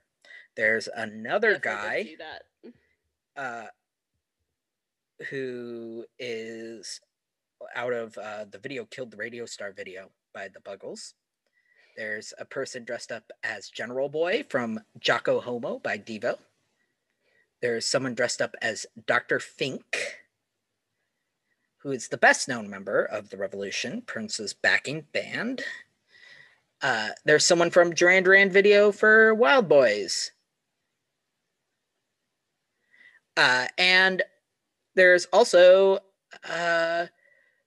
[0.57, 2.09] there's another Yes, guy
[3.37, 3.67] uh,
[5.31, 7.01] who is
[7.77, 11.15] out of uh, the video Killed the Radio Star video by the Buggles.
[11.97, 16.39] There's a person dressed up as General Boy from Jocko Homo by Devo.
[17.61, 19.41] There's someone dressed up as Dr.
[19.41, 19.97] Fink,
[21.79, 25.63] who is the best known member of the Revolution, Prince's backing band.
[26.83, 30.33] Uh, there's someone from Duran Duran video for Wild Boys.
[33.37, 34.23] Uh, and
[34.95, 36.01] there's also
[36.49, 37.07] uh,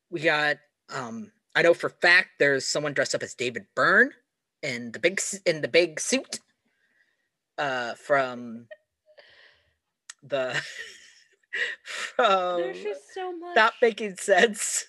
[0.09, 0.57] we got
[0.93, 4.11] um, I know for fact there's someone dressed up as David Byrne
[4.61, 6.39] in the big in the big suit
[7.57, 8.67] uh, from
[10.23, 10.61] the
[11.83, 13.55] from There's just so much.
[13.55, 14.85] not making sense.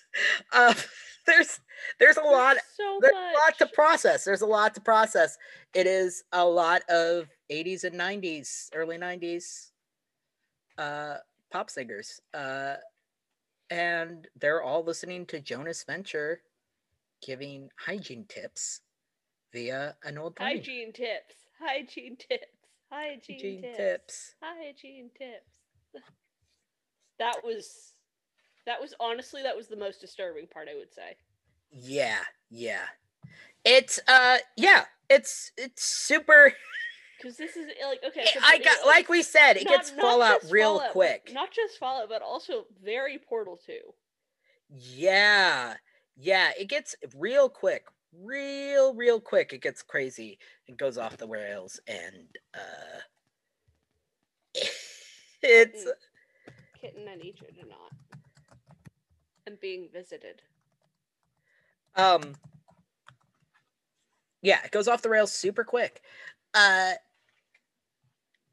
[0.51, 0.73] Uh,
[1.25, 1.59] there's
[1.99, 3.33] there's a There's lot So there's much.
[3.35, 4.23] a lot to process.
[4.23, 5.37] There's a lot to process.
[5.73, 9.69] It is a lot of 80s and 90s, early 90s
[10.77, 11.17] uh
[11.51, 12.19] pop singers.
[12.33, 12.75] Uh
[13.69, 16.41] and they're all listening to Jonas Venture
[17.25, 18.81] giving hygiene tips
[19.53, 20.55] via an old pony.
[20.57, 21.35] Hygiene tips.
[21.59, 22.45] Hygiene tips.
[22.91, 23.77] Hygiene, Hygiene tips.
[23.77, 24.35] tips.
[24.41, 26.03] Hygiene tips.
[27.19, 27.93] That was
[28.65, 31.15] that was honestly that was the most disturbing part I would say.
[31.71, 32.85] Yeah, yeah.
[33.65, 36.53] It's uh yeah, it's it's super
[37.17, 38.25] Because this is like okay.
[38.33, 41.31] so I got like we said, it not- gets Fallout real Fallout, quick.
[41.33, 43.73] Not just Fallout, but also very Portal 2.
[44.69, 45.75] Yeah.
[46.17, 47.85] Yeah, it gets real quick.
[48.21, 49.53] Real, real quick.
[49.53, 50.37] It gets crazy.
[50.67, 52.99] It goes off the rails and uh
[55.41, 55.91] it's Mm.
[56.83, 57.93] Kitten, I need you to not.
[59.47, 60.41] I'm being visited.
[61.95, 62.35] um
[64.41, 66.01] Yeah, it goes off the rails super quick.
[66.53, 66.95] Uh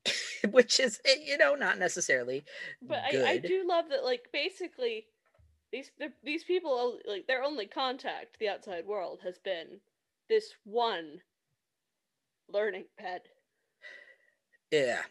[0.53, 2.45] which is you know not necessarily
[2.81, 5.07] But I, I do love that, like, basically,
[5.73, 5.91] these
[6.23, 9.81] these people, like, their only contact the outside world has been
[10.29, 11.21] this one
[12.49, 13.27] learning pet
[14.71, 15.03] Yeah.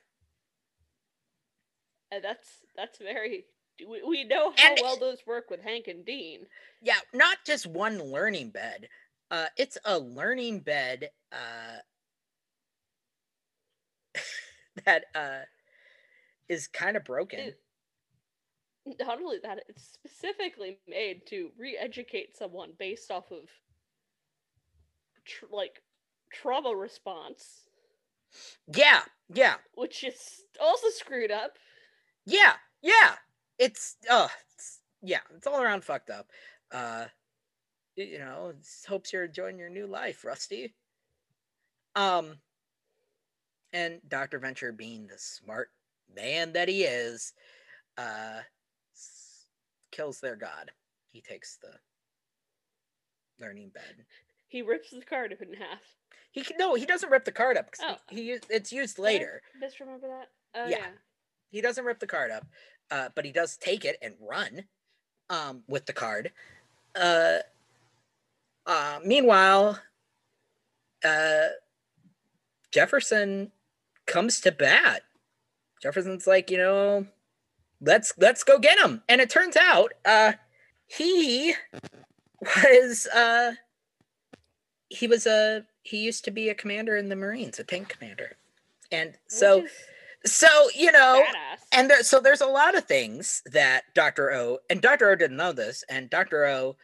[2.11, 3.45] And that's that's very.
[3.79, 6.41] We, we know how And- well those work with Hank and Dean.
[6.81, 8.89] Yeah, not just one learning bed.
[9.31, 11.79] Uh it's a learning bed uh
[14.85, 15.39] that uh
[16.49, 17.39] is kind of broken.
[17.39, 17.59] It-
[18.99, 23.47] Not only that, it's specifically made to re-educate someone based off of,
[25.25, 25.83] tr- like,
[26.33, 27.67] trauma response,
[28.73, 29.55] yeah, yeah.
[29.75, 31.57] which is also screwed up.
[32.29, 33.15] Yeah, yeah.
[33.57, 36.27] It's uh it's, yeah, it's all around fucked up.
[36.71, 37.05] Uh
[37.95, 38.53] you know,
[38.87, 40.73] hopes you're enjoying your new life, Rusty.
[41.95, 42.37] Um
[43.73, 44.39] and Dr.
[44.39, 45.69] Venture being the smart
[46.15, 47.33] man that he is,
[47.97, 48.41] uh
[49.91, 50.71] kills their god.
[51.11, 51.71] He takes the
[53.43, 54.05] learning bed.
[54.47, 55.81] He rips the card up in half.
[56.31, 57.69] He can, no, he doesn't rip the card up.
[57.81, 57.95] Oh.
[58.09, 59.41] he, he it's used later.
[59.59, 60.27] Misremember that?
[60.55, 60.77] Oh Yeah.
[60.77, 60.87] yeah.
[61.49, 62.45] He doesn't rip the card up,
[62.91, 64.65] uh, but he does take it and run
[65.29, 66.31] um, with the card.
[66.95, 67.39] Uh,
[68.65, 69.79] uh, meanwhile,
[71.03, 71.47] uh,
[72.71, 73.51] Jefferson
[74.05, 75.03] comes to bat.
[75.81, 77.07] Jefferson's like, you know,
[77.81, 79.01] let's let's go get him.
[79.07, 80.33] And it turns out uh,
[80.87, 81.53] he
[82.63, 83.53] was uh,
[84.89, 88.35] he was a he used to be a commander in the Marines, a tank commander,
[88.91, 89.71] and so is
[90.25, 91.59] so you know badass.
[91.71, 94.31] and there, so there's a lot of things that Dr.
[94.31, 95.09] O and Dr.
[95.09, 96.45] O didn't know this, and Dr.
[96.45, 96.75] O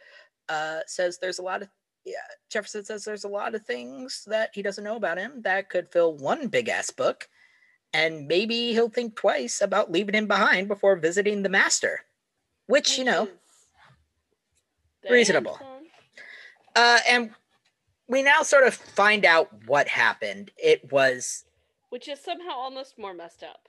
[0.48, 1.68] uh, says there's a lot of
[2.04, 2.14] yeah.
[2.50, 5.90] Jefferson says there's a lot of things that he doesn't know about him that could
[5.90, 7.28] fill one big ass book,
[7.92, 12.00] and maybe he'll think twice about leaving him behind before visiting the master,
[12.66, 13.28] which you know,
[15.10, 15.58] reasonable.
[16.74, 17.30] Uh, and
[18.08, 20.50] we now sort of find out what happened.
[20.56, 21.45] It was
[21.90, 23.68] Which is somehow almost more messed up.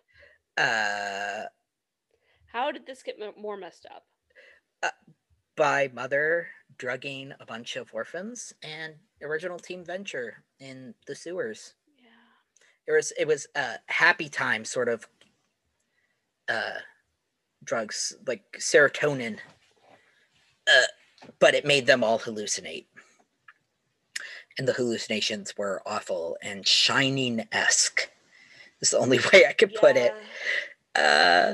[0.57, 1.43] uh,
[2.51, 4.05] How did this get more messed up?
[5.55, 12.09] by mother drugging a bunch of orphans and original team venture in the sewers Yeah.
[12.85, 15.07] it was it was a happy time sort of
[16.47, 16.75] uh
[17.63, 19.39] drugs like serotonin
[20.67, 20.83] uh
[21.39, 22.85] but it made them all hallucinate
[24.57, 28.09] and the hallucinations were awful and shining-esque
[28.81, 30.13] is the only way i could put it
[30.95, 31.53] uh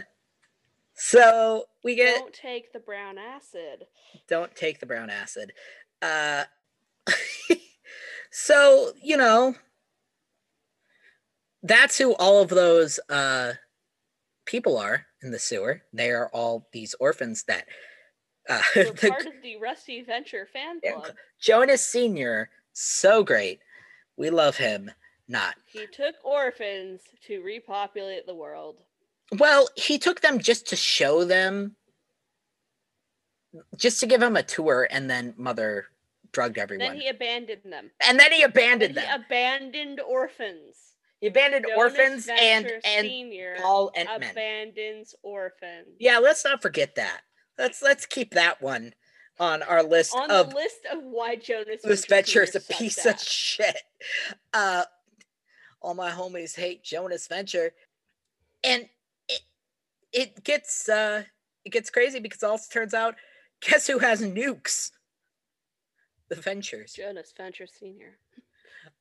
[0.95, 2.05] so we Yeah.
[2.05, 3.87] get Don't take the brown acid.
[4.27, 5.51] don't take the brown acid.
[6.01, 6.43] Uh,
[8.31, 9.55] so you know,
[11.63, 13.53] that's who all of those uh,
[14.45, 15.81] people are in the sewer.
[15.93, 17.65] They are all these orphans that
[18.49, 21.15] uh, We're the- part of the Rusty Venture fan Yeah, club.
[21.39, 23.59] Jonas Senior, so great.
[24.17, 24.91] We love him.
[25.27, 28.77] Not He took orphans to repopulate the world.
[29.39, 29.69] well.
[29.75, 31.75] He took them just to show them,
[33.77, 35.85] just to give them a tour, and then mother
[36.33, 37.91] drugged everyone, Then he abandoned them.
[38.05, 39.21] and then he Then abandoned he them.
[39.25, 40.75] abandoned orphans.
[41.21, 44.29] He abandoned Jonas orphans and Venture and Paul and men.
[44.31, 45.87] abandons orphans.
[45.99, 47.21] Yeah, let's not forget that.
[47.57, 48.93] Let's let's keep that one
[49.43, 53.05] on our list On of the list of why Jonas this Venture is a piece
[53.05, 53.77] of shit.
[54.53, 54.83] Uh
[55.81, 57.73] all my homies hate Jonas Venture.
[58.63, 58.87] And
[59.27, 59.41] it
[60.13, 61.23] it gets uh
[61.65, 63.15] it gets crazy because it also turns out
[63.61, 64.91] guess who has nukes?
[66.29, 66.93] The Ventures.
[66.93, 68.17] Jonas Venture Senior.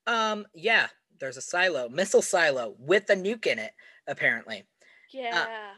[0.06, 0.88] Um yeah,
[1.20, 3.72] there's a silo, missile silo with a nuke in it
[4.08, 4.64] apparently.
[5.12, 5.74] Yeah.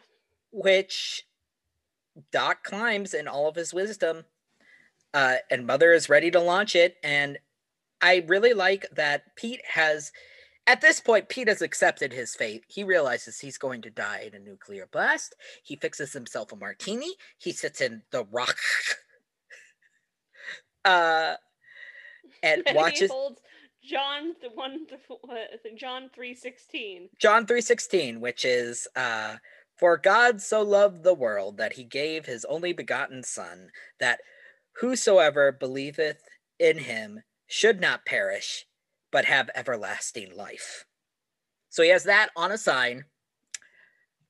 [0.53, 1.25] which
[2.31, 4.25] Doc climbs in all of his wisdom,
[5.15, 6.97] uh, and Mother is ready to launch it.
[7.03, 7.39] And
[8.03, 10.11] I really like that Pete has,
[10.67, 12.65] at this point, Pete has accepted his fate.
[12.69, 15.37] He realizes he's going to die in a nuclear blast.
[15.63, 17.15] He fixes himself a martini.
[17.39, 18.59] He sits in the rock,
[20.85, 21.37] uh,
[22.43, 23.41] and And watches he holds
[23.83, 24.87] John the one
[25.77, 27.09] John three sixteen.
[27.21, 29.37] John 3:16, which is uh
[29.77, 34.21] for God so loved the world that he gave his only begotten son that
[34.81, 36.23] whosoever believeth
[36.59, 38.67] in him should not perish
[39.11, 40.85] but have everlasting life.
[41.69, 43.05] So he has that on a sign,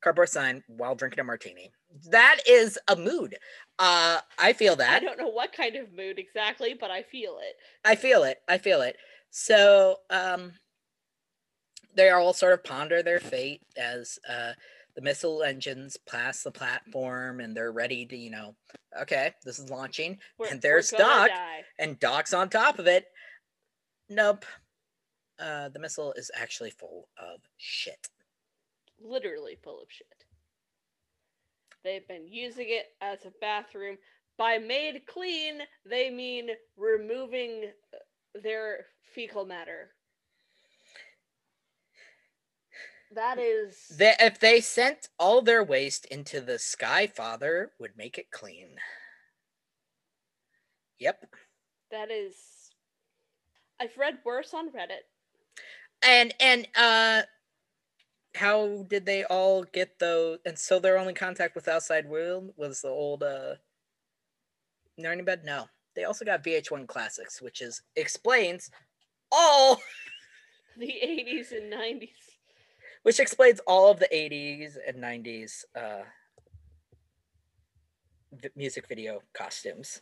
[0.02, 1.72] cardboard sign while drinking a martini.
[2.10, 3.36] That is a mood.
[3.78, 5.02] Uh I feel that.
[5.02, 7.54] I don't know what kind of mood exactly, but I feel it.
[7.84, 8.38] I feel it.
[8.48, 8.96] I feel it.
[9.36, 10.52] So um,
[11.96, 14.52] they all sort of ponder their fate as uh,
[14.96, 18.54] the missile engines pass the platform and they're ready to, you know,
[19.00, 20.18] okay, this is launching.
[20.38, 21.30] We're- And there's Doc.
[21.78, 23.06] and Doc's on top of it.
[24.08, 24.44] Nope.
[25.38, 28.08] Uh, the missile is actually full of shit.
[29.00, 30.24] literally full of shit.
[31.82, 33.98] They've been using it as a bathroom.
[34.38, 37.98] By made clean, they mean removing uh,
[38.42, 39.93] their fecal matter.
[43.14, 48.18] That is They, if they sent all their waste into the Sky Father, would make
[48.18, 48.76] it clean.
[50.98, 51.26] Yep.
[51.90, 52.70] that is
[53.80, 55.04] I've read worse on Reddit.
[56.02, 57.22] And and uh
[58.36, 62.80] how did they all get those and so their only contact with outside world was
[62.80, 63.54] the old uh
[65.00, 65.42] Narnia bed?
[65.44, 65.66] No.
[65.94, 68.70] They also got VH1 classics, which is explains
[69.30, 69.80] all
[70.76, 72.23] The 80s and 90s.
[73.04, 76.02] Which explains all of the 80s and 90s uh,
[78.32, 80.00] v- music video costumes.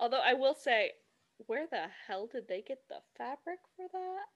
[0.00, 0.92] Although I will say,
[1.46, 4.26] where the hell did they get the fabric for that?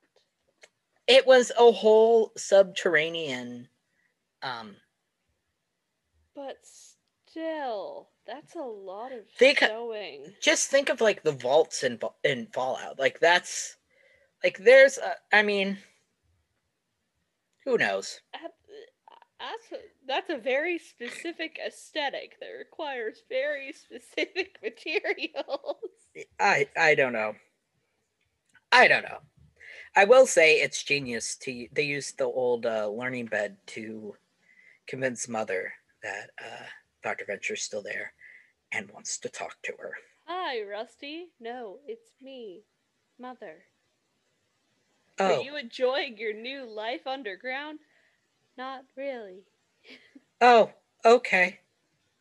[1.07, 3.69] It was a whole subterranean.
[4.43, 4.77] Um,
[6.35, 10.35] But still, that's a lot of They ca- sewing.
[10.41, 12.99] just think of like the vaults in in Fallout.
[12.99, 13.77] Like that's
[14.43, 14.99] like there's.
[14.99, 15.79] A, I mean,
[17.65, 18.21] who knows?
[19.41, 25.77] That's a, that's a very specific aesthetic that requires very specific materials.
[26.41, 27.35] I I don't know.
[28.73, 29.19] I don't know.
[29.97, 34.15] I will say it's genius to they used the old uh, learning bed to
[34.87, 36.65] convince mother that uh,
[37.03, 37.25] Dr.
[37.27, 38.13] Venture's still there
[38.73, 39.93] and wants to talk to her.
[40.27, 41.29] Hi, Rusty.
[41.41, 42.65] No, it's me,
[43.19, 43.65] Mother.
[45.19, 47.79] Oh, Are you enjoying your new life underground?
[48.59, 49.45] Not really.
[50.41, 50.71] oh,
[51.05, 51.61] okay.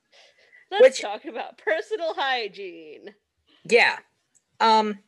[0.71, 3.13] Let's Which- talk about personal hygiene.
[3.65, 3.99] Yeah.
[4.59, 4.99] Um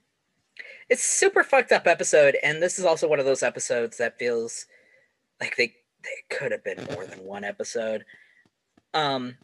[0.90, 4.18] it's a super fucked up episode and this is also one of those episodes that
[4.20, 4.66] feels
[5.42, 8.06] like they they could have been more than one episode.
[8.94, 9.38] Um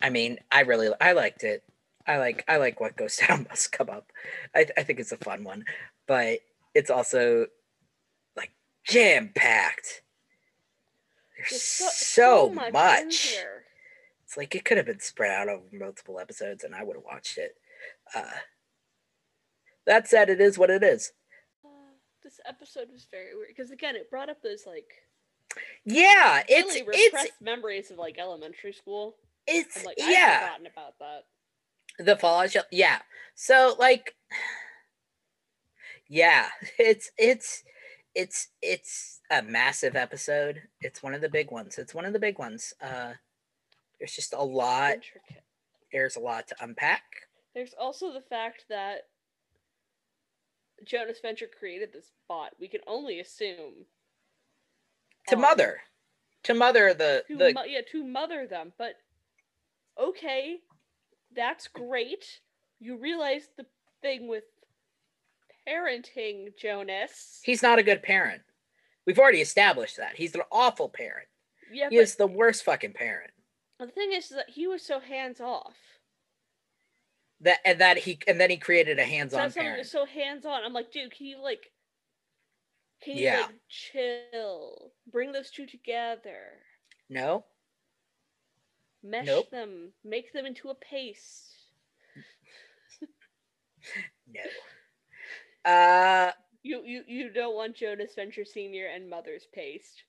[0.00, 1.62] I mean, I really I liked it.
[2.06, 4.10] I like I like what goes down must come up.
[4.54, 5.64] I I think it's a fun one,
[6.06, 6.40] but
[6.74, 7.46] it's also
[8.36, 8.52] like
[8.84, 10.02] jam packed.
[11.36, 13.36] There's There's so, in much.
[14.24, 17.04] It's like it could have been spread out over multiple episodes, and I would have
[17.04, 17.56] watched it.
[18.14, 18.22] Uh,
[19.86, 21.12] that said, it is what it is.
[21.64, 21.68] Uh,
[22.22, 24.90] this episode was very weird because again, it brought up those like
[25.84, 29.16] Yeah, it's really it's repressed memories of like elementary school.
[29.46, 30.40] it's I'm like, I've yeah.
[30.40, 31.24] forgotten about that.
[32.04, 33.00] The Fallout show, yeah.
[33.34, 34.14] So like,
[36.12, 36.48] yeah,
[36.78, 37.64] it's it's
[38.14, 40.62] it's it's a massive episode.
[40.82, 41.78] It's one of the big ones.
[41.78, 42.74] It's one of the big ones.
[42.80, 43.14] Uh,
[43.98, 44.94] there's just a lot.
[44.94, 45.42] Intricate.
[45.90, 47.02] There's a lot to unpack.
[47.54, 49.08] There's also the fact that
[50.84, 52.52] Jonas Venture created this bot.
[52.60, 53.86] We can only assume
[55.28, 55.80] To um, mother,
[56.44, 58.74] to mother the to the mo- yeah to mother them.
[58.76, 58.96] But
[59.98, 60.58] okay,
[61.34, 62.40] that's great.
[62.80, 63.64] You realize the
[64.02, 64.44] thing with
[65.68, 67.40] parenting, Jonas.
[67.42, 68.42] he's not a good parent.
[69.06, 70.14] We've already established that.
[70.16, 71.28] He's an awful parent.
[71.72, 73.30] yeah, He is the worst fucking parent.
[73.80, 75.74] the thing is that he was so hands off.
[77.40, 79.86] That and that he and then he created a hands-on something parent.
[79.86, 80.62] so hands on.
[80.64, 81.72] I'm like, dude, can you like,
[83.02, 83.40] can you Yeah.
[83.46, 84.92] like chill?
[85.10, 86.60] Bring those two together.
[87.10, 87.44] No,
[89.02, 89.50] Mesh Nope.
[89.50, 89.92] them.
[90.04, 91.48] Make them into a paste.
[94.32, 94.40] no.
[95.64, 96.32] Uh,
[96.62, 100.02] You you you don't want Jonas Venture Senior and Mother's paste.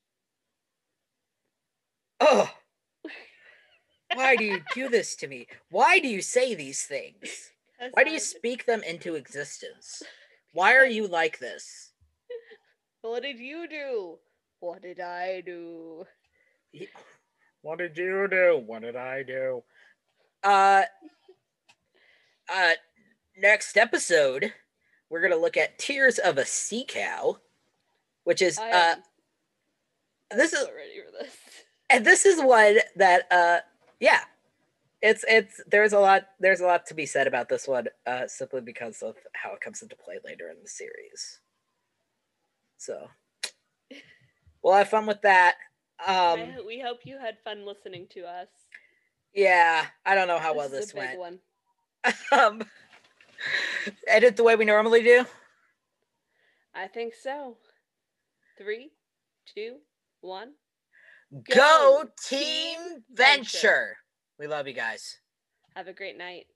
[2.20, 2.50] oh,
[4.14, 5.46] why do you do this to me?
[5.70, 7.50] Why do you say these things?
[7.78, 10.02] 'Cause Why do you I'm- speak them into existence?
[10.52, 11.92] Why are you like this?
[13.02, 14.18] What did you do?
[14.60, 16.06] What did I do?
[17.60, 18.62] What did you do?
[18.64, 19.62] What did I do?
[20.42, 20.84] Uh,
[22.48, 22.72] uh,
[23.36, 24.52] next episode,
[25.14, 27.38] we're gonna look at Tears of a Sea Cow,
[28.24, 28.94] which is I uh,
[30.32, 31.36] this is ready for this.
[31.88, 33.60] and this is one that uh,
[34.00, 34.22] yeah,
[35.00, 38.26] it's it's there's a lot there's a lot to be said about this one uh,
[38.26, 41.38] simply because of how it comes into play later in the series.
[42.76, 43.06] So
[44.64, 45.54] we'll have fun with that.
[46.04, 48.48] Um, we hope you had fun listening to us.
[49.32, 51.18] yeah, I don't know how well is this a big went.
[51.20, 51.38] one.
[52.32, 52.62] um,
[54.06, 55.24] edit the way we normally do?
[56.74, 57.56] I think so.
[58.58, 58.90] Three,
[59.54, 59.76] two,
[60.20, 60.52] one.
[61.32, 62.78] Go, Go, Team
[63.12, 63.42] Venture.
[63.52, 63.96] Venture.
[64.38, 65.18] We love you guys.
[65.74, 66.46] Have a great night.